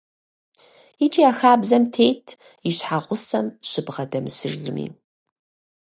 Икӏи 1.05 1.23
а 1.29 1.31
хабзэм 1.39 1.83
тетт 1.93 2.27
и 2.67 2.69
щхьэгъусэм 2.75 3.45
щыбгъэдэмысыжми. 3.69 4.85